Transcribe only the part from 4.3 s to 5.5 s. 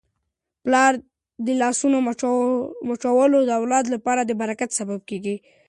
برکت سبب کیږي.